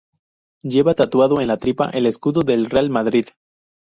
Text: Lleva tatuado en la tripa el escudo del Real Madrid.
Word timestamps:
Lleva 0.63 0.95
tatuado 0.95 1.41
en 1.41 1.47
la 1.47 1.57
tripa 1.57 1.91
el 1.91 2.07
escudo 2.07 2.41
del 2.41 2.71
Real 2.71 2.89
Madrid. 2.89 3.27